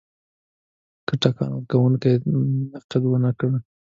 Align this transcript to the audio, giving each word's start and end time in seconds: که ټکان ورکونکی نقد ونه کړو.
که 1.07 1.13
ټکان 1.21 1.51
ورکونکی 1.53 2.11
نقد 2.73 3.03
ونه 3.07 3.31
کړو. 3.39 3.57